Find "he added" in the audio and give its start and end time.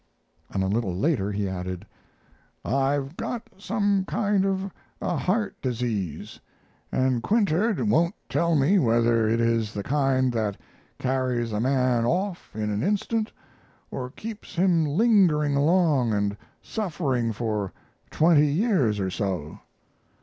1.31-1.85